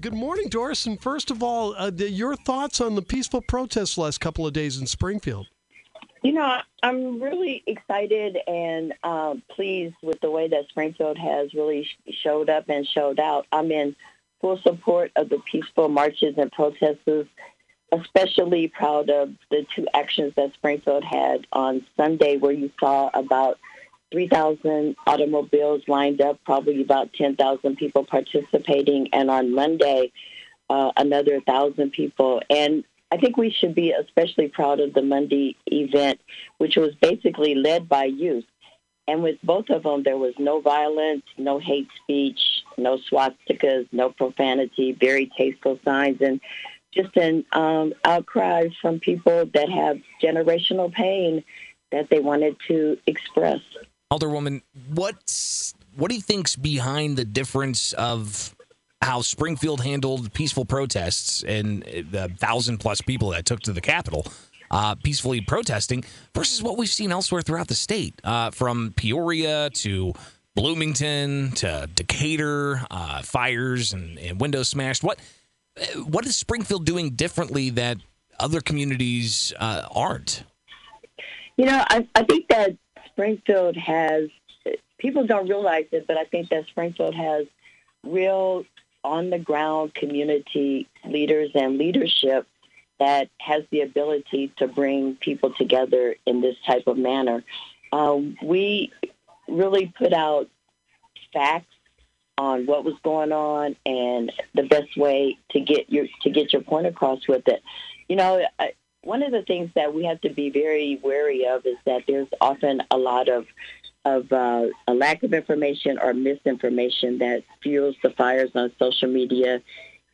Good 0.00 0.14
morning, 0.14 0.48
Doris. 0.48 0.86
And 0.86 1.00
first 1.00 1.30
of 1.30 1.42
all, 1.42 1.74
uh, 1.76 1.90
the, 1.90 2.08
your 2.08 2.36
thoughts 2.36 2.80
on 2.80 2.94
the 2.94 3.02
peaceful 3.02 3.40
protests 3.40 3.98
last 3.98 4.20
couple 4.20 4.46
of 4.46 4.52
days 4.52 4.78
in 4.80 4.86
Springfield? 4.86 5.48
You 6.22 6.32
know, 6.32 6.60
I'm 6.82 7.20
really 7.20 7.64
excited 7.66 8.38
and 8.46 8.94
uh, 9.02 9.34
pleased 9.50 9.96
with 10.02 10.20
the 10.20 10.30
way 10.30 10.46
that 10.48 10.68
Springfield 10.68 11.18
has 11.18 11.52
really 11.52 11.88
showed 12.22 12.48
up 12.48 12.68
and 12.68 12.86
showed 12.86 13.18
out. 13.18 13.46
I'm 13.50 13.72
in 13.72 13.96
full 14.40 14.58
support 14.58 15.10
of 15.16 15.30
the 15.30 15.40
peaceful 15.50 15.88
marches 15.88 16.34
and 16.36 16.52
protests, 16.52 17.08
especially 17.90 18.68
proud 18.68 19.10
of 19.10 19.30
the 19.50 19.66
two 19.74 19.86
actions 19.94 20.32
that 20.36 20.52
Springfield 20.54 21.02
had 21.02 21.46
on 21.52 21.84
Sunday, 21.96 22.36
where 22.36 22.52
you 22.52 22.70
saw 22.78 23.10
about 23.14 23.58
3,000 24.10 24.96
automobiles 25.06 25.82
lined 25.86 26.20
up, 26.20 26.38
probably 26.44 26.82
about 26.82 27.12
10,000 27.12 27.76
people 27.76 28.04
participating, 28.04 29.12
and 29.12 29.30
on 29.30 29.54
Monday, 29.54 30.12
uh, 30.70 30.92
another 30.96 31.34
1,000 31.34 31.90
people. 31.90 32.40
And 32.50 32.84
I 33.10 33.16
think 33.16 33.36
we 33.36 33.50
should 33.50 33.74
be 33.74 33.92
especially 33.92 34.48
proud 34.48 34.80
of 34.80 34.94
the 34.94 35.02
Monday 35.02 35.56
event, 35.66 36.20
which 36.58 36.76
was 36.76 36.94
basically 37.00 37.54
led 37.54 37.88
by 37.88 38.04
youth. 38.04 38.44
And 39.06 39.22
with 39.22 39.38
both 39.42 39.70
of 39.70 39.84
them, 39.84 40.02
there 40.02 40.18
was 40.18 40.34
no 40.38 40.60
violence, 40.60 41.24
no 41.38 41.58
hate 41.58 41.88
speech, 42.02 42.40
no 42.76 42.98
swastikas, 43.10 43.88
no 43.90 44.10
profanity, 44.10 44.92
very 44.92 45.30
tasteful 45.36 45.80
signs, 45.82 46.20
and 46.20 46.40
just 46.92 47.16
an 47.16 47.44
um, 47.52 47.94
outcry 48.04 48.68
from 48.82 49.00
people 49.00 49.46
that 49.54 49.70
have 49.70 49.98
generational 50.22 50.92
pain 50.92 51.42
that 51.90 52.10
they 52.10 52.20
wanted 52.20 52.56
to 52.68 52.98
express. 53.06 53.60
Alderwoman, 54.12 54.62
what 54.94 55.16
what 55.96 56.08
do 56.08 56.14
you 56.14 56.22
think's 56.22 56.56
behind 56.56 57.16
the 57.16 57.24
difference 57.24 57.92
of 57.94 58.54
how 59.02 59.20
Springfield 59.20 59.82
handled 59.82 60.32
peaceful 60.32 60.64
protests 60.64 61.44
and 61.44 61.82
the 61.82 62.30
thousand 62.38 62.78
plus 62.78 63.00
people 63.00 63.30
that 63.30 63.44
took 63.44 63.60
to 63.60 63.72
the 63.72 63.80
Capitol 63.80 64.26
uh, 64.70 64.94
peacefully 64.96 65.40
protesting 65.40 66.04
versus 66.34 66.62
what 66.62 66.76
we've 66.76 66.88
seen 66.88 67.12
elsewhere 67.12 67.42
throughout 67.42 67.68
the 67.68 67.74
state, 67.74 68.14
uh, 68.24 68.50
from 68.50 68.92
Peoria 68.96 69.70
to 69.70 70.12
Bloomington 70.54 71.52
to 71.52 71.88
Decatur, 71.94 72.82
uh, 72.90 73.22
fires 73.22 73.92
and, 73.92 74.18
and, 74.18 74.40
windows 74.40 74.68
smashed. 74.68 75.02
What 75.02 75.18
what 76.06 76.26
is 76.26 76.36
Springfield 76.36 76.84
doing 76.84 77.10
differently 77.10 77.70
that 77.70 77.98
other 78.40 78.60
communities 78.60 79.52
uh, 79.58 79.86
aren't? 79.90 80.42
You 81.56 81.66
know, 81.66 81.84
I, 81.88 82.06
I 82.14 82.24
think 82.24 82.48
that 82.48 82.76
Springfield 83.18 83.76
has 83.76 84.28
people 84.96 85.26
don't 85.26 85.48
realize 85.48 85.86
it, 85.90 86.06
but 86.06 86.16
I 86.16 86.22
think 86.22 86.50
that 86.50 86.66
Springfield 86.68 87.16
has 87.16 87.46
real 88.04 88.64
on 89.02 89.30
the 89.30 89.40
ground 89.40 89.92
community 89.92 90.86
leaders 91.04 91.50
and 91.56 91.78
leadership 91.78 92.46
that 93.00 93.28
has 93.40 93.64
the 93.72 93.80
ability 93.80 94.52
to 94.58 94.68
bring 94.68 95.16
people 95.16 95.52
together 95.52 96.14
in 96.26 96.40
this 96.42 96.54
type 96.64 96.86
of 96.86 96.96
manner. 96.96 97.42
Um, 97.90 98.36
we 98.40 98.92
really 99.48 99.92
put 99.98 100.12
out 100.12 100.48
facts 101.32 101.74
on 102.36 102.66
what 102.66 102.84
was 102.84 102.94
going 103.02 103.32
on 103.32 103.74
and 103.84 104.30
the 104.54 104.62
best 104.62 104.96
way 104.96 105.38
to 105.50 105.58
get 105.58 105.90
your 105.90 106.06
to 106.22 106.30
get 106.30 106.52
your 106.52 106.62
point 106.62 106.86
across 106.86 107.26
with 107.26 107.48
it. 107.48 107.64
You 108.08 108.14
know, 108.14 108.46
one 109.02 109.22
of 109.22 109.32
the 109.32 109.42
things 109.42 109.70
that 109.74 109.94
we 109.94 110.04
have 110.04 110.20
to 110.22 110.30
be 110.30 110.50
very 110.50 111.00
wary 111.02 111.46
of 111.46 111.64
is 111.66 111.76
that 111.86 112.02
there's 112.06 112.28
often 112.40 112.82
a 112.90 112.98
lot 112.98 113.28
of 113.28 113.46
of 114.04 114.32
uh, 114.32 114.66
a 114.86 114.94
lack 114.94 115.22
of 115.22 115.34
information 115.34 115.98
or 115.98 116.14
misinformation 116.14 117.18
that 117.18 117.42
fuels 117.62 117.96
the 118.02 118.10
fires 118.10 118.50
on 118.54 118.72
social 118.78 119.08
media 119.08 119.60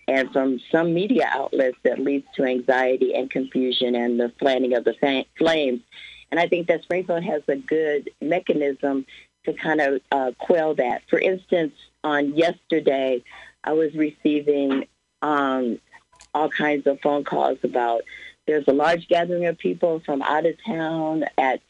and 0.09 0.33
from 0.33 0.59
some 0.73 0.93
media 0.93 1.29
outlets 1.31 1.77
that 1.85 1.99
leads 1.99 2.27
to 2.35 2.45
anxiety 2.45 3.15
and 3.15 3.31
confusion 3.31 3.95
and 3.95 4.19
the 4.19 4.33
fanning 4.41 4.75
of 4.75 4.85
the 4.85 5.25
flames. 5.39 5.81
And 6.31 6.41
I 6.41 6.49
think 6.49 6.67
that 6.69 6.83
Springfield 6.83 7.25
has 7.25 7.43
a 7.47 7.57
good 7.57 8.11
mechanism 8.21 9.07
to 9.45 9.53
kind 9.53 9.81
of 9.81 10.01
uh, 10.11 10.33
quell 10.39 10.75
that. 10.75 11.03
For 11.09 11.19
instance, 11.19 11.75
on 12.03 12.35
yesterday, 12.35 13.23
I 13.63 13.73
was 13.73 13.95
receiving 13.95 14.87
um, 15.23 15.79
all 16.35 16.49
kinds 16.49 16.87
of 16.87 17.01
phone 17.01 17.25
calls 17.25 17.59
about 17.63 18.03
there's 18.47 18.65
a 18.69 18.73
large 18.73 19.09
gathering 19.09 19.47
of 19.47 19.59
people 19.59 20.01
from 20.05 20.23
out 20.23 20.47
of 20.47 20.55
town 20.65 21.25
at 21.39 21.61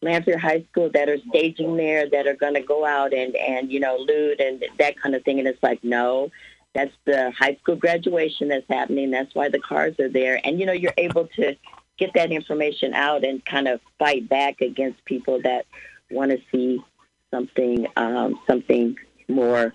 Lanphier 0.00 0.38
High 0.38 0.64
School 0.70 0.90
that 0.94 1.08
are 1.08 1.18
staging 1.28 1.76
there 1.76 2.08
that 2.10 2.26
are 2.26 2.34
going 2.34 2.54
to 2.54 2.62
go 2.62 2.84
out 2.84 3.14
and 3.14 3.36
and 3.36 3.70
you 3.70 3.80
know 3.80 3.96
loot 3.96 4.40
and 4.40 4.64
that 4.78 5.00
kind 5.00 5.14
of 5.14 5.22
thing. 5.24 5.38
And 5.38 5.48
it's 5.48 5.62
like 5.62 5.82
no, 5.84 6.30
that's 6.74 6.94
the 7.04 7.32
high 7.38 7.56
school 7.62 7.76
graduation 7.76 8.48
that's 8.48 8.66
happening. 8.68 9.10
That's 9.10 9.34
why 9.34 9.48
the 9.48 9.60
cars 9.60 9.98
are 10.00 10.08
there. 10.08 10.40
And 10.44 10.58
you 10.58 10.66
know 10.66 10.72
you're 10.72 10.94
able 10.98 11.28
to 11.36 11.54
get 11.98 12.10
that 12.14 12.32
information 12.32 12.94
out 12.94 13.24
and 13.24 13.44
kind 13.44 13.68
of 13.68 13.80
fight 13.98 14.28
back 14.28 14.60
against 14.60 15.04
people 15.04 15.40
that 15.42 15.66
want 16.10 16.32
to 16.32 16.38
see 16.50 16.82
something 17.30 17.86
um, 17.96 18.40
something 18.46 18.96
more 19.28 19.72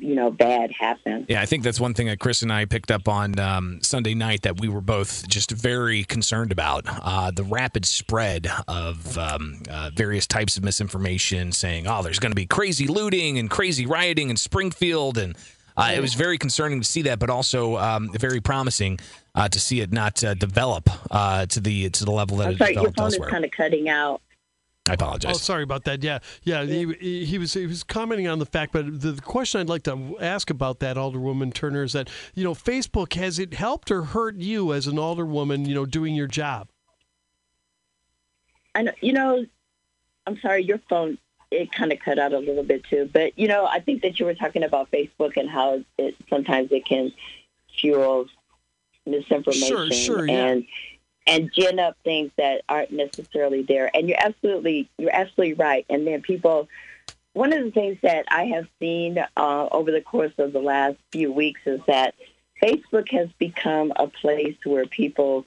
you 0.00 0.14
know 0.14 0.30
bad 0.30 0.72
happen. 0.72 1.26
Yeah, 1.28 1.40
I 1.40 1.46
think 1.46 1.62
that's 1.62 1.78
one 1.80 1.94
thing 1.94 2.06
that 2.06 2.18
Chris 2.18 2.42
and 2.42 2.52
I 2.52 2.64
picked 2.64 2.90
up 2.90 3.08
on 3.08 3.38
um, 3.38 3.80
Sunday 3.82 4.14
night 4.14 4.42
that 4.42 4.60
we 4.60 4.68
were 4.68 4.80
both 4.80 5.28
just 5.28 5.50
very 5.50 6.04
concerned 6.04 6.52
about 6.52 6.84
uh, 6.86 7.30
the 7.30 7.44
rapid 7.44 7.84
spread 7.84 8.48
of 8.66 9.16
um, 9.18 9.62
uh, 9.70 9.90
various 9.94 10.26
types 10.26 10.56
of 10.56 10.64
misinformation, 10.64 11.52
saying, 11.52 11.86
"Oh, 11.86 12.02
there's 12.02 12.18
going 12.18 12.32
to 12.32 12.36
be 12.36 12.46
crazy 12.46 12.86
looting 12.86 13.38
and 13.38 13.50
crazy 13.50 13.86
rioting 13.86 14.30
in 14.30 14.36
Springfield," 14.36 15.18
and 15.18 15.36
uh, 15.76 15.92
it 15.94 16.00
was 16.00 16.14
very 16.14 16.38
concerning 16.38 16.80
to 16.80 16.86
see 16.86 17.02
that, 17.02 17.18
but 17.18 17.30
also 17.30 17.76
um, 17.76 18.10
very 18.12 18.40
promising 18.40 18.98
uh, 19.34 19.48
to 19.48 19.60
see 19.60 19.80
it 19.80 19.92
not 19.92 20.22
uh, 20.24 20.34
develop 20.34 20.90
uh, 21.10 21.46
to 21.46 21.60
the 21.60 21.90
to 21.90 22.04
the 22.04 22.10
level 22.10 22.38
that 22.38 22.48
I'm 22.48 22.52
it 22.54 22.58
sorry, 22.58 22.74
developed 22.74 22.96
your 22.98 23.04
phone 23.04 23.12
elsewhere. 23.12 23.28
is 23.28 23.32
kind 23.32 23.44
of 23.44 23.50
cutting 23.50 23.88
out. 23.88 24.20
I 24.88 24.94
apologize. 24.94 25.36
Oh, 25.36 25.38
sorry 25.38 25.62
about 25.62 25.84
that. 25.84 26.02
Yeah, 26.02 26.18
yeah. 26.42 26.64
He, 26.64 27.24
he 27.24 27.38
was 27.38 27.52
he 27.52 27.66
was 27.66 27.84
commenting 27.84 28.26
on 28.26 28.38
the 28.38 28.46
fact, 28.46 28.72
but 28.72 29.00
the, 29.00 29.12
the 29.12 29.22
question 29.22 29.60
I'd 29.60 29.68
like 29.68 29.82
to 29.84 30.16
ask 30.20 30.50
about 30.50 30.80
that 30.80 30.96
Alderwoman 30.96 31.52
Turner 31.52 31.82
is 31.82 31.92
that 31.92 32.08
you 32.34 32.42
know 32.42 32.54
Facebook 32.54 33.12
has 33.14 33.38
it 33.38 33.54
helped 33.54 33.90
or 33.90 34.04
hurt 34.04 34.36
you 34.36 34.72
as 34.72 34.86
an 34.86 34.96
Alderwoman, 34.96 35.66
you 35.66 35.74
know, 35.74 35.86
doing 35.86 36.14
your 36.14 36.26
job? 36.26 36.68
I 38.74 38.82
know, 38.82 38.92
you 39.00 39.12
know, 39.12 39.44
I'm 40.26 40.38
sorry, 40.40 40.64
your 40.64 40.80
phone 40.88 41.18
it 41.50 41.72
kind 41.72 41.92
of 41.92 41.98
cut 41.98 42.18
out 42.18 42.32
a 42.32 42.38
little 42.38 42.62
bit 42.62 42.84
too, 42.84 43.10
but 43.12 43.38
you 43.38 43.48
know, 43.48 43.66
I 43.66 43.80
think 43.80 44.02
that 44.02 44.20
you 44.20 44.26
were 44.26 44.34
talking 44.34 44.62
about 44.62 44.90
Facebook 44.90 45.36
and 45.36 45.50
how 45.50 45.82
it 45.98 46.14
sometimes 46.28 46.70
it 46.70 46.86
can 46.86 47.12
fuel 47.78 48.26
misinformation 49.06 49.66
sure, 49.66 49.90
sure, 49.90 50.28
yeah. 50.28 50.46
and 50.46 50.66
and 51.26 51.52
gin 51.52 51.78
up 51.78 51.96
things 52.04 52.30
that 52.36 52.62
aren't 52.68 52.90
necessarily 52.90 53.62
there. 53.62 53.90
And 53.94 54.08
you're 54.08 54.20
absolutely 54.20 54.88
you're 54.98 55.14
absolutely 55.14 55.54
right. 55.54 55.86
And 55.88 56.06
then 56.06 56.22
people, 56.22 56.68
one 57.32 57.52
of 57.52 57.64
the 57.64 57.70
things 57.70 57.98
that 58.02 58.24
I 58.28 58.44
have 58.46 58.66
seen 58.78 59.18
uh, 59.36 59.68
over 59.70 59.90
the 59.90 60.00
course 60.00 60.32
of 60.38 60.52
the 60.52 60.60
last 60.60 60.96
few 61.12 61.32
weeks 61.32 61.60
is 61.66 61.80
that 61.86 62.14
Facebook 62.62 63.10
has 63.10 63.28
become 63.38 63.92
a 63.96 64.06
place 64.06 64.56
where 64.64 64.86
people 64.86 65.46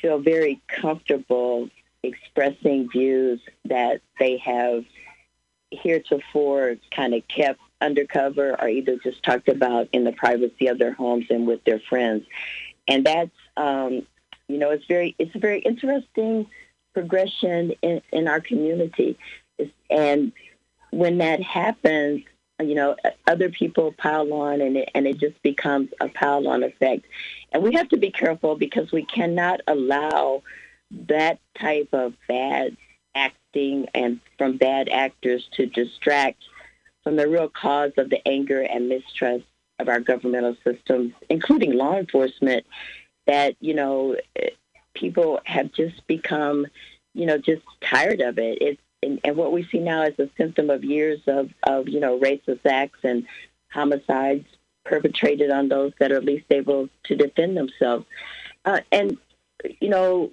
feel 0.00 0.18
very 0.18 0.60
comfortable 0.68 1.68
expressing 2.02 2.88
views 2.90 3.40
that 3.64 4.00
they 4.18 4.36
have 4.38 4.84
heretofore 5.70 6.76
kind 6.90 7.14
of 7.14 7.26
kept 7.28 7.60
undercover 7.80 8.60
or 8.60 8.68
either 8.68 8.96
just 8.96 9.22
talked 9.22 9.48
about 9.48 9.88
in 9.92 10.04
the 10.04 10.12
privacy 10.12 10.68
of 10.68 10.78
their 10.78 10.92
homes 10.92 11.26
and 11.30 11.46
with 11.46 11.62
their 11.64 11.80
friends. 11.80 12.24
And 12.88 13.04
that's 13.04 13.30
um, 13.56 14.06
you 14.48 14.58
know, 14.58 14.70
it's 14.70 14.86
very 14.86 15.14
it's 15.18 15.34
a 15.34 15.38
very 15.38 15.60
interesting 15.60 16.46
progression 16.94 17.72
in, 17.82 18.00
in 18.12 18.26
our 18.26 18.40
community, 18.40 19.18
it's, 19.58 19.70
and 19.90 20.32
when 20.90 21.18
that 21.18 21.42
happens, 21.42 22.22
you 22.58 22.74
know, 22.74 22.96
other 23.26 23.50
people 23.50 23.92
pile 23.92 24.32
on, 24.32 24.62
and 24.62 24.78
it, 24.78 24.90
and 24.94 25.06
it 25.06 25.18
just 25.18 25.40
becomes 25.42 25.90
a 26.00 26.08
pile 26.08 26.48
on 26.48 26.62
effect. 26.62 27.04
And 27.52 27.62
we 27.62 27.74
have 27.74 27.88
to 27.90 27.98
be 27.98 28.10
careful 28.10 28.56
because 28.56 28.92
we 28.92 29.04
cannot 29.04 29.60
allow 29.66 30.42
that 31.08 31.38
type 31.58 31.88
of 31.92 32.14
bad 32.28 32.76
acting 33.14 33.88
and 33.94 34.20
from 34.38 34.56
bad 34.56 34.88
actors 34.88 35.48
to 35.52 35.66
distract 35.66 36.42
from 37.02 37.16
the 37.16 37.28
real 37.28 37.48
cause 37.48 37.92
of 37.98 38.10
the 38.10 38.26
anger 38.26 38.62
and 38.62 38.88
mistrust 38.88 39.44
of 39.78 39.88
our 39.88 40.00
governmental 40.00 40.56
systems, 40.64 41.12
including 41.28 41.74
law 41.74 41.96
enforcement 41.96 42.64
that 43.26 43.56
you 43.60 43.74
know 43.74 44.16
people 44.94 45.40
have 45.44 45.72
just 45.72 46.06
become 46.06 46.66
you 47.14 47.26
know 47.26 47.38
just 47.38 47.62
tired 47.80 48.20
of 48.20 48.38
it 48.38 48.58
it's 48.60 48.80
and, 49.02 49.20
and 49.24 49.36
what 49.36 49.52
we 49.52 49.64
see 49.64 49.78
now 49.78 50.02
is 50.04 50.18
a 50.18 50.28
symptom 50.36 50.70
of 50.70 50.84
years 50.84 51.20
of 51.26 51.50
of 51.64 51.88
you 51.88 52.00
know 52.00 52.18
racist 52.18 52.64
acts 52.64 52.98
and 53.02 53.26
homicides 53.70 54.46
perpetrated 54.84 55.50
on 55.50 55.68
those 55.68 55.92
that 55.98 56.12
are 56.12 56.20
least 56.20 56.46
able 56.50 56.88
to 57.04 57.16
defend 57.16 57.56
themselves 57.56 58.06
uh, 58.64 58.80
and 58.92 59.18
you 59.80 59.88
know 59.88 60.30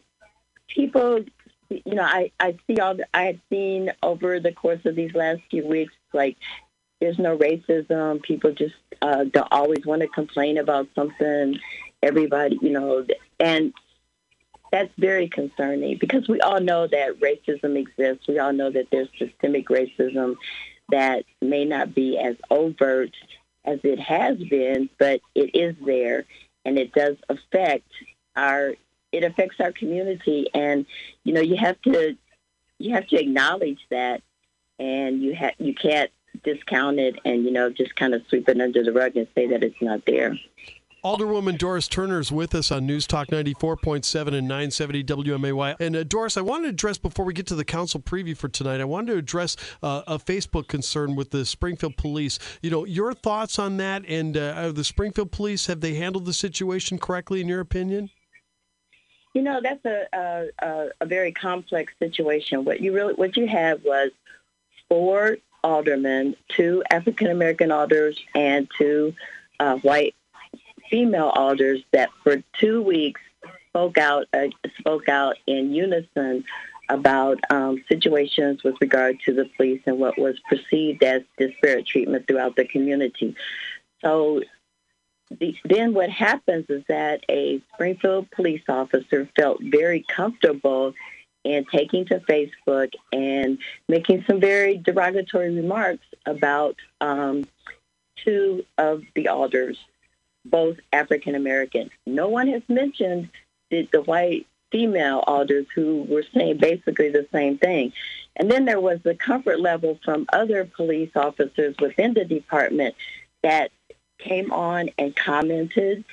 people 0.67 1.19
you 1.69 1.95
know 1.95 2.03
i 2.03 2.31
i 2.39 2.55
see 2.67 2.79
all 2.79 2.95
i 3.13 3.23
have 3.23 3.39
seen 3.49 3.91
over 4.01 4.39
the 4.39 4.51
course 4.51 4.85
of 4.85 4.95
these 4.95 5.13
last 5.13 5.41
few 5.49 5.65
weeks 5.65 5.93
like 6.13 6.37
there's 7.03 7.19
no 7.19 7.37
racism. 7.37 8.23
People 8.23 8.53
just 8.53 8.75
uh, 9.01 9.25
don't 9.25 9.51
always 9.51 9.85
want 9.85 10.01
to 10.03 10.07
complain 10.07 10.57
about 10.57 10.87
something. 10.95 11.59
Everybody, 12.03 12.59
you 12.61 12.69
know, 12.69 13.05
and 13.39 13.73
that's 14.71 14.91
very 14.97 15.29
concerning 15.29 15.97
because 15.99 16.27
we 16.27 16.39
all 16.41 16.59
know 16.59 16.87
that 16.87 17.19
racism 17.19 17.77
exists. 17.77 18.27
We 18.27 18.39
all 18.39 18.53
know 18.53 18.69
that 18.71 18.87
there's 18.91 19.07
systemic 19.17 19.67
racism 19.69 20.35
that 20.89 21.25
may 21.41 21.65
not 21.65 21.95
be 21.95 22.17
as 22.17 22.35
overt 22.49 23.11
as 23.65 23.79
it 23.83 23.99
has 23.99 24.37
been, 24.37 24.89
but 24.99 25.21
it 25.35 25.55
is 25.55 25.75
there 25.85 26.25
and 26.65 26.77
it 26.77 26.93
does 26.93 27.17
affect 27.29 27.87
our 28.35 28.73
it 29.11 29.23
affects 29.23 29.57
our 29.59 29.71
community 29.71 30.47
and 30.53 30.85
you 31.23 31.33
know 31.33 31.41
you 31.41 31.55
have 31.55 31.79
to 31.83 32.15
you 32.79 32.93
have 32.93 33.07
to 33.07 33.19
acknowledge 33.19 33.79
that 33.91 34.21
and 34.79 35.21
you 35.21 35.35
have 35.35 35.53
you 35.59 35.75
can't 35.75 36.09
discount 36.43 36.99
it 36.99 37.19
and 37.25 37.43
you 37.43 37.51
know 37.51 37.69
just 37.69 37.95
kind 37.95 38.13
of 38.13 38.23
sweep 38.27 38.49
it 38.49 38.59
under 38.59 38.83
the 38.83 38.91
rug 38.91 39.15
and 39.15 39.27
say 39.35 39.47
that 39.47 39.63
it's 39.63 39.81
not 39.81 40.05
there. 40.05 40.35
Alderwoman 41.03 41.57
Doris 41.57 41.89
Turner 41.89 42.21
is 42.21 42.31
with 42.31 42.55
us 42.55 42.71
on 42.71 42.85
News 42.85 43.05
Talk 43.05 43.27
94.7 43.27 44.27
and 44.27 44.47
970 44.47 45.03
WMAY. 45.03 45.75
And 45.81 45.97
uh, 45.97 46.03
Doris, 46.05 46.37
I 46.37 46.41
wanted 46.41 46.63
to 46.63 46.69
address 46.69 46.97
before 46.97 47.25
we 47.25 47.33
get 47.33 47.45
to 47.47 47.55
the 47.55 47.65
council 47.65 47.99
preview 47.99 48.37
for 48.37 48.47
tonight, 48.47 48.79
I 48.79 48.85
wanted 48.85 49.11
to 49.11 49.17
address 49.17 49.57
uh, 49.81 50.03
a 50.07 50.17
Facebook 50.17 50.69
concern 50.69 51.17
with 51.17 51.31
the 51.31 51.45
Springfield 51.45 51.97
Police. 51.97 52.39
You 52.61 52.69
know, 52.69 52.85
your 52.85 53.13
thoughts 53.13 53.59
on 53.59 53.75
that 53.77 54.05
and 54.07 54.37
uh, 54.37 54.71
the 54.71 54.85
Springfield 54.85 55.33
Police, 55.33 55.65
have 55.65 55.81
they 55.81 55.95
handled 55.95 56.23
the 56.23 56.31
situation 56.31 56.97
correctly 56.97 57.41
in 57.41 57.49
your 57.49 57.59
opinion? 57.59 58.09
You 59.33 59.41
know, 59.41 59.59
that's 59.61 59.83
a, 59.83 60.47
a, 60.61 60.87
a 61.01 61.05
very 61.05 61.33
complex 61.33 61.91
situation. 61.99 62.63
What 62.63 62.79
you 62.79 62.93
really, 62.93 63.13
what 63.15 63.35
you 63.35 63.45
had 63.45 63.83
was 63.83 64.11
four 64.87 65.35
aldermen, 65.65 66.37
two 66.47 66.81
African 66.89 67.27
American 67.27 67.73
alders, 67.73 68.17
and 68.33 68.69
two 68.77 69.13
uh, 69.59 69.75
white 69.79 70.15
female 70.93 71.29
alders 71.29 71.81
that 71.91 72.09
for 72.21 72.43
two 72.59 72.79
weeks 72.79 73.19
spoke 73.69 73.97
out 73.97 74.27
uh, 74.31 74.45
spoke 74.77 75.09
out 75.09 75.35
in 75.47 75.73
unison 75.73 76.45
about 76.87 77.39
um, 77.49 77.83
situations 77.89 78.61
with 78.63 78.75
regard 78.79 79.19
to 79.25 79.33
the 79.33 79.49
police 79.57 79.81
and 79.87 79.97
what 79.97 80.19
was 80.19 80.39
perceived 80.47 81.01
as 81.03 81.23
disparate 81.35 81.87
treatment 81.87 82.27
throughout 82.27 82.55
the 82.55 82.65
community. 82.65 83.35
So 84.03 84.43
the, 85.39 85.55
then 85.65 85.95
what 85.95 86.11
happens 86.11 86.65
is 86.69 86.83
that 86.87 87.23
a 87.27 87.59
Springfield 87.73 88.29
police 88.29 88.61
officer 88.69 89.27
felt 89.35 89.63
very 89.63 90.05
comfortable 90.07 90.93
in 91.43 91.65
taking 91.71 92.05
to 92.05 92.19
Facebook 92.19 92.91
and 93.11 93.57
making 93.89 94.25
some 94.27 94.39
very 94.39 94.77
derogatory 94.77 95.55
remarks 95.55 96.05
about 96.27 96.75
um, 97.01 97.45
two 98.23 98.63
of 98.77 99.01
the 99.15 99.29
alders 99.29 99.79
both 100.45 100.77
African 100.91 101.35
American. 101.35 101.89
No 102.05 102.27
one 102.27 102.47
has 102.47 102.61
mentioned 102.67 103.29
the, 103.69 103.87
the 103.91 104.01
white 104.01 104.47
female 104.71 105.23
alders 105.27 105.67
who 105.75 106.03
were 106.09 106.25
saying 106.33 106.57
basically 106.57 107.09
the 107.09 107.27
same 107.31 107.57
thing. 107.57 107.93
And 108.35 108.49
then 108.49 108.65
there 108.65 108.81
was 108.81 108.99
the 109.03 109.15
comfort 109.15 109.59
level 109.59 109.99
from 110.03 110.25
other 110.33 110.65
police 110.65 111.11
officers 111.15 111.75
within 111.79 112.15
the 112.15 112.25
department 112.25 112.95
that 113.43 113.71
came 114.17 114.51
on 114.51 114.89
and 114.97 115.15
commented 115.15 116.03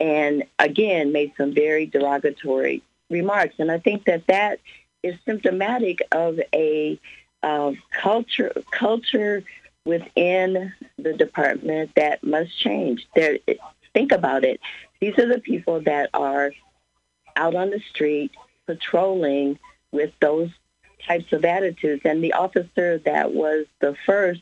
and 0.00 0.44
again 0.58 1.12
made 1.12 1.32
some 1.36 1.54
very 1.54 1.86
derogatory 1.86 2.82
remarks. 3.10 3.54
And 3.58 3.70
I 3.70 3.78
think 3.78 4.04
that 4.04 4.26
that 4.26 4.58
is 5.02 5.14
symptomatic 5.24 6.00
of 6.12 6.40
a 6.52 6.98
uh, 7.42 7.72
culture 7.92 8.52
culture 8.72 9.44
within 9.84 10.72
the 10.98 11.12
department 11.12 11.90
that 11.94 12.22
must 12.22 12.56
change. 12.58 13.06
There, 13.14 13.38
think 13.94 14.12
about 14.12 14.44
it. 14.44 14.60
These 15.00 15.18
are 15.18 15.26
the 15.26 15.40
people 15.40 15.80
that 15.82 16.10
are 16.14 16.52
out 17.36 17.54
on 17.54 17.70
the 17.70 17.80
street 17.90 18.32
patrolling 18.66 19.58
with 19.92 20.12
those 20.20 20.50
types 21.06 21.32
of 21.32 21.44
attitudes. 21.44 22.02
And 22.04 22.22
the 22.22 22.34
officer 22.34 22.98
that 22.98 23.32
was 23.32 23.66
the 23.80 23.96
first 24.04 24.40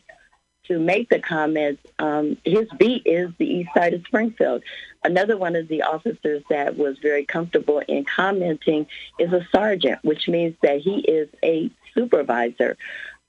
to 0.64 0.78
make 0.78 1.08
the 1.08 1.20
comments, 1.20 1.82
um, 1.98 2.37
his 2.44 2.69
beat 2.76 3.02
is 3.06 3.31
the 3.38 3.46
east 3.46 3.70
side 3.75 3.94
of 3.94 4.04
Springfield. 4.04 4.62
Another 5.04 5.37
one 5.37 5.54
of 5.54 5.69
the 5.69 5.82
officers 5.82 6.43
that 6.50 6.76
was 6.76 6.98
very 6.98 7.25
comfortable 7.25 7.81
in 7.87 8.04
commenting 8.04 8.87
is 9.19 9.32
a 9.32 9.46
sergeant, 9.54 10.00
which 10.02 10.28
means 10.28 10.56
that 10.62 10.81
he 10.81 10.98
is 11.00 11.28
a 11.44 11.70
supervisor. 11.94 12.76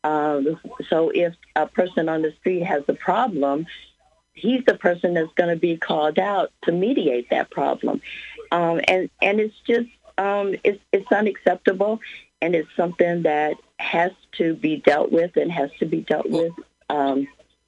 Um, 0.04 0.60
so 0.90 1.12
if 1.14 1.36
a 1.56 1.68
person 1.68 2.10
on 2.10 2.22
the 2.22 2.34
street 2.40 2.64
has 2.64 2.84
a 2.88 2.94
problem, 2.94 3.68
he's 4.38 4.64
the 4.66 4.76
person 4.76 5.14
that's 5.14 5.34
going 5.34 5.50
to 5.50 5.60
be 5.60 5.78
called 5.78 6.20
out 6.20 6.52
to 6.64 6.72
mediate 6.72 7.30
that 7.32 7.50
problem. 7.50 8.02
Um, 8.52 8.80
and 8.88 9.10
and 9.22 9.40
it's 9.40 9.60
just 9.66 9.90
um, 10.18 10.56
it's 10.64 10.82
it's 10.92 11.12
unacceptable, 11.12 12.00
and 12.42 12.56
it's 12.56 12.70
something 12.76 13.24
that 13.24 13.56
has 13.80 14.12
to 14.38 14.54
be 14.56 14.78
dealt 14.78 15.12
with 15.12 15.36
and 15.36 15.52
has 15.52 15.70
to 15.80 15.86
be 15.86 16.02
dealt 16.02 16.30
with. 16.30 16.54
Um, 16.90 17.28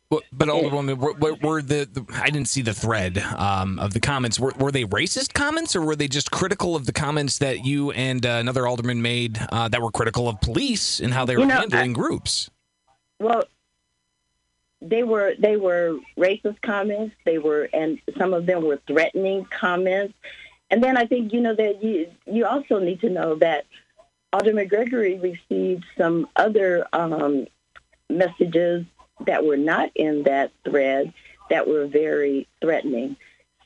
but, 0.09 0.23
but 0.31 0.47
Alderwoman, 0.47 0.97
were, 0.97 1.13
were, 1.13 1.35
were 1.35 1.61
the, 1.61 1.87
the, 1.91 2.03
I 2.15 2.31
didn't 2.31 2.47
see 2.47 2.63
the 2.63 2.73
thread 2.73 3.19
um, 3.19 3.77
of 3.77 3.93
the 3.93 3.99
comments. 3.99 4.39
Were, 4.39 4.53
were 4.57 4.71
they 4.71 4.83
racist 4.85 5.33
comments, 5.33 5.75
or 5.75 5.83
were 5.83 5.95
they 5.95 6.07
just 6.07 6.31
critical 6.31 6.75
of 6.75 6.87
the 6.87 6.93
comments 6.93 7.37
that 7.39 7.63
you 7.63 7.91
and 7.91 8.25
uh, 8.25 8.29
another 8.29 8.65
alderman 8.65 9.03
made 9.03 9.39
uh, 9.51 9.67
that 9.67 9.79
were 9.79 9.91
critical 9.91 10.27
of 10.27 10.41
police 10.41 10.99
and 10.99 11.13
how 11.13 11.25
they 11.25 11.35
were 11.35 11.41
you 11.41 11.47
know, 11.47 11.57
handling 11.57 11.91
I, 11.91 11.93
groups? 11.93 12.49
Well, 13.19 13.43
they 14.81 15.03
were 15.03 15.33
they 15.37 15.57
were 15.57 15.97
racist 16.17 16.61
comments. 16.61 17.15
They 17.25 17.37
were, 17.37 17.69
and 17.73 17.99
some 18.17 18.33
of 18.33 18.45
them 18.45 18.63
were 18.63 18.79
threatening 18.87 19.45
comments. 19.45 20.13
And 20.71 20.83
then 20.83 20.97
I 20.97 21.05
think 21.05 21.33
you 21.33 21.41
know 21.41 21.55
that 21.55 21.83
you 21.83 22.07
you 22.25 22.45
also 22.45 22.79
need 22.79 23.01
to 23.01 23.09
know 23.09 23.35
that 23.35 23.65
Alderman 24.31 24.67
Gregory 24.67 25.19
received 25.19 25.85
some 25.97 26.27
other 26.35 26.87
um, 26.93 27.47
messages 28.09 28.85
that 29.25 29.45
were 29.45 29.57
not 29.57 29.89
in 29.95 30.23
that 30.23 30.51
thread 30.63 31.13
that 31.49 31.67
were 31.67 31.87
very 31.87 32.47
threatening. 32.61 32.98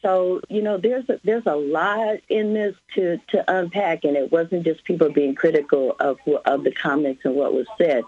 So 0.04 0.42
you 0.50 0.62
know, 0.62 0.78
there's 0.78 1.08
a, 1.10 1.20
there's 1.24 1.46
a 1.46 1.56
lot 1.56 2.18
in 2.28 2.54
this 2.54 2.76
to, 2.96 3.18
to 3.30 3.44
unpack, 3.48 4.04
and 4.04 4.18
it 4.18 4.32
wasn't 4.32 4.66
just 4.66 4.84
people 4.84 5.10
being 5.10 5.34
critical 5.34 5.96
of 6.00 6.20
of 6.46 6.66
the 6.66 6.72
comments 6.72 7.22
and 7.24 7.36
what 7.36 7.54
was 7.54 7.66
said. 7.78 8.04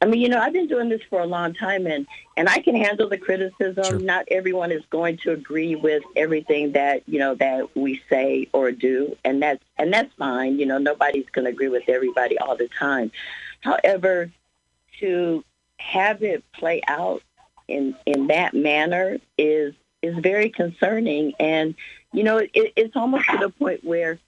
I 0.00 0.06
mean, 0.06 0.22
you 0.22 0.28
know, 0.30 0.40
I've 0.40 0.54
been 0.54 0.66
doing 0.66 0.88
this 0.88 1.02
for 1.10 1.20
a 1.20 1.26
long 1.26 1.52
time, 1.52 1.86
and 1.86 2.06
and 2.38 2.48
I 2.48 2.60
can 2.60 2.74
handle 2.74 3.10
the 3.10 3.18
criticism. 3.18 3.84
Sure. 3.84 3.98
Not 3.98 4.24
everyone 4.30 4.72
is 4.72 4.82
going 4.88 5.18
to 5.18 5.32
agree 5.32 5.74
with 5.74 6.02
everything 6.16 6.72
that 6.72 7.02
you 7.06 7.18
know 7.18 7.34
that 7.34 7.76
we 7.76 8.02
say 8.08 8.48
or 8.54 8.72
do, 8.72 9.14
and 9.22 9.42
that's 9.42 9.62
and 9.76 9.92
that's 9.92 10.14
fine. 10.14 10.58
You 10.58 10.64
know, 10.64 10.78
nobody's 10.78 11.28
going 11.30 11.44
to 11.44 11.50
agree 11.50 11.68
with 11.68 11.88
everybody 11.88 12.38
all 12.38 12.56
the 12.56 12.68
time. 12.78 13.12
However, 13.60 14.32
to 15.00 15.44
have 15.78 16.22
it 16.22 16.42
play 16.52 16.80
out 16.88 17.22
in 17.68 17.94
in 18.06 18.28
that 18.28 18.54
manner 18.54 19.18
is 19.36 19.74
is 20.04 20.16
very 20.18 20.50
concerning. 20.50 21.34
And, 21.40 21.74
you 22.12 22.22
know, 22.22 22.38
it, 22.38 22.50
it's 22.54 22.96
almost 22.96 23.26
to 23.30 23.38
the 23.38 23.50
point 23.50 23.84
where 23.84 24.18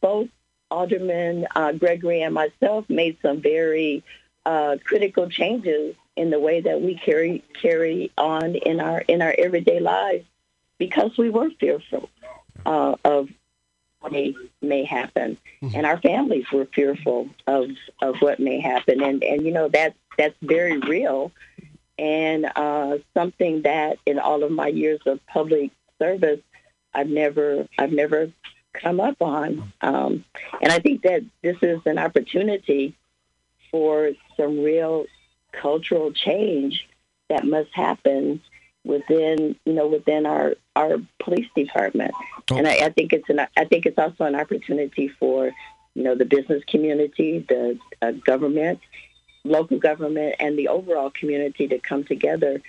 both 0.00 0.28
Alderman 0.70 1.46
uh, 1.54 1.72
Gregory 1.72 2.22
and 2.22 2.34
myself 2.34 2.88
made 2.88 3.18
some 3.22 3.40
very 3.40 4.02
uh, 4.44 4.76
critical 4.84 5.28
changes 5.28 5.94
in 6.16 6.30
the 6.30 6.40
way 6.40 6.60
that 6.60 6.80
we 6.80 6.94
carry 6.94 7.44
carry 7.60 8.10
on 8.18 8.54
in 8.54 8.80
our 8.80 9.00
in 9.00 9.22
our 9.22 9.34
everyday 9.38 9.80
lives 9.80 10.24
because 10.78 11.16
we 11.16 11.30
were 11.30 11.50
fearful 11.60 12.10
uh, 12.66 12.96
of 13.04 13.28
what 14.00 14.12
may, 14.12 14.34
may 14.60 14.84
happen, 14.84 15.38
mm-hmm. 15.62 15.76
and 15.76 15.86
our 15.86 15.98
families 16.00 16.44
were 16.52 16.66
fearful 16.74 17.28
of 17.46 17.70
of 18.00 18.16
what 18.20 18.40
may 18.40 18.60
happen, 18.60 19.02
and 19.02 19.22
and 19.22 19.44
you 19.44 19.52
know 19.52 19.68
that 19.68 19.94
that's 20.18 20.34
very 20.42 20.78
real 20.78 21.32
and 21.98 22.50
uh, 22.56 22.98
something 23.14 23.62
that 23.62 23.98
in 24.06 24.18
all 24.18 24.42
of 24.42 24.50
my 24.50 24.68
years 24.68 25.00
of 25.06 25.24
public 25.26 25.70
service, 25.98 26.40
I've 26.94 27.08
never 27.08 27.68
I've 27.78 27.92
never 27.92 28.32
come 28.72 29.00
up 29.00 29.20
on. 29.20 29.72
Um, 29.80 30.24
and 30.60 30.72
I 30.72 30.78
think 30.78 31.02
that 31.02 31.22
this 31.42 31.56
is 31.62 31.80
an 31.86 31.98
opportunity 31.98 32.96
for 33.70 34.12
some 34.36 34.62
real 34.62 35.06
cultural 35.52 36.12
change 36.12 36.88
that 37.28 37.44
must 37.44 37.70
happen 37.72 38.40
within 38.84 39.54
you 39.64 39.72
know 39.72 39.86
within 39.86 40.26
our 40.26 40.54
our 40.76 40.96
police 41.18 41.48
department. 41.54 42.12
Oh. 42.50 42.56
And 42.56 42.66
I, 42.66 42.86
I 42.86 42.88
think 42.90 43.12
it's 43.12 43.28
an 43.28 43.40
I 43.56 43.64
think 43.64 43.86
it's 43.86 43.98
also 43.98 44.24
an 44.24 44.34
opportunity 44.34 45.08
for 45.08 45.52
you 45.94 46.02
know 46.02 46.14
the 46.14 46.24
business 46.24 46.62
community, 46.66 47.44
the 47.48 47.78
uh, 48.00 48.12
government, 48.12 48.80
local 49.44 49.78
government 49.78 50.36
and 50.38 50.58
the 50.58 50.68
overall 50.68 51.10
community 51.10 51.68
to 51.68 51.78
come 51.78 52.04
together 52.04 52.60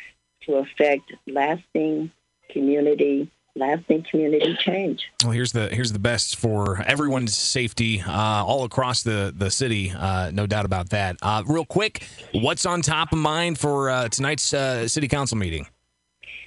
to 0.45 0.55
affect 0.55 1.13
lasting 1.27 2.11
community 2.49 3.29
lasting 3.55 4.03
community 4.09 4.55
change. 4.59 5.11
Well, 5.23 5.31
here's 5.31 5.51
the 5.51 5.69
here's 5.69 5.91
the 5.91 5.99
best 5.99 6.37
for 6.37 6.81
everyone's 6.81 7.35
safety 7.35 8.01
uh, 8.01 8.11
all 8.11 8.63
across 8.63 9.03
the 9.03 9.33
the 9.35 9.51
city. 9.51 9.91
Uh, 9.91 10.31
no 10.33 10.47
doubt 10.47 10.65
about 10.65 10.89
that. 10.89 11.17
Uh, 11.21 11.43
real 11.45 11.65
quick, 11.65 12.03
what's 12.33 12.65
on 12.65 12.81
top 12.81 13.11
of 13.11 13.19
mind 13.19 13.59
for 13.59 13.89
uh, 13.89 14.09
tonight's 14.09 14.53
uh, 14.53 14.87
city 14.87 15.07
council 15.07 15.37
meeting? 15.37 15.67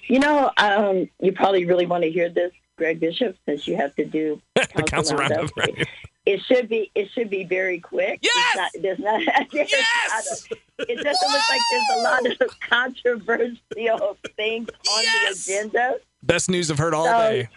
You 0.09 0.21
know, 0.21 0.51
um, 0.57 1.09
you 1.21 1.33
probably 1.33 1.65
really 1.65 1.87
want 1.87 2.05
to 2.05 2.11
hear 2.11 2.29
this, 2.29 2.53
Greg 2.77 3.01
Bishop, 3.01 3.37
since 3.47 3.67
you 3.67 3.77
have 3.77 3.95
to 3.97 4.05
do 4.05 4.41
the 4.55 4.83
council 4.83 5.17
roundup. 5.17 5.51
Right? 5.57 5.87
It 6.27 6.43
should 6.43 6.69
be 6.69 6.91
it 6.95 7.09
should 7.13 7.31
be 7.31 7.45
very 7.45 7.79
quick. 7.79 8.21
Yes! 8.23 8.57
Not, 8.57 8.71
there's 8.83 8.99
not, 8.99 9.21
there's 9.53 9.71
yes! 9.73 10.49
Not 10.51 10.59
a, 10.89 10.93
it 10.93 10.97
doesn't 10.97 11.33
look 11.33 11.51
like 11.51 11.61
there's 11.71 11.99
a 11.99 12.03
lot 12.03 12.27
of 12.27 12.61
controversial 12.69 14.17
things 14.37 14.69
on 14.69 15.03
yes! 15.03 15.45
the 15.47 15.53
agenda. 15.53 15.95
Best 16.23 16.51
news 16.51 16.71
I've 16.71 16.79
heard 16.79 16.95
all 16.95 17.05
so, 17.05 17.13
day. 17.13 17.49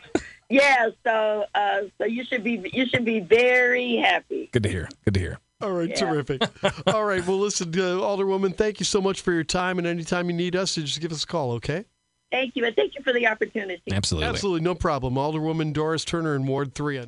Yeah, 0.49 0.89
so 1.03 1.45
uh, 1.55 1.81
so 1.97 2.05
you 2.05 2.23
should 2.23 2.43
be 2.43 2.69
you 2.71 2.85
should 2.87 3.05
be 3.05 3.19
very 3.19 3.97
happy. 3.97 4.49
Good 4.51 4.63
to 4.63 4.69
hear. 4.69 4.89
Good 5.05 5.15
to 5.15 5.19
hear. 5.19 5.39
All 5.61 5.71
right, 5.71 5.89
Yeah. 5.89 5.95
terrific. 5.95 6.41
All 6.87 7.03
right, 7.03 7.25
well, 7.27 7.37
listen, 7.37 7.67
uh, 7.67 7.99
Alderwoman, 7.99 8.55
thank 8.55 8.79
you 8.79 8.85
so 8.85 9.01
much 9.01 9.19
for 9.19 9.33
your 9.33 9.43
time, 9.43 9.77
and 9.77 9.85
anytime 9.85 10.29
you 10.29 10.35
need 10.35 10.55
us, 10.55 10.75
just 10.75 11.01
give 11.01 11.11
us 11.11 11.25
a 11.25 11.27
call, 11.27 11.51
okay? 11.53 11.83
Thank 12.31 12.55
you, 12.55 12.63
and 12.63 12.73
thank 12.75 12.95
you 12.95 13.03
for 13.03 13.11
the 13.11 13.27
opportunity. 13.27 13.81
Absolutely. 13.91 14.29
Absolutely, 14.29 14.61
no 14.61 14.73
problem. 14.73 15.15
Alderwoman 15.15 15.73
Doris 15.73 16.05
Turner 16.05 16.35
in 16.35 16.45
Ward 16.45 16.75
3 16.75 16.99
on 16.99 17.07